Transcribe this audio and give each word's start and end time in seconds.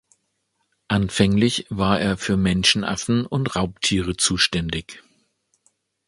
Anfänglich 0.87 1.67
war 1.69 1.99
er 1.99 2.17
für 2.17 2.35
Menschenaffen 2.35 3.23
und 3.23 3.55
Raubtiere 3.55 4.17
zuständig. 4.17 5.03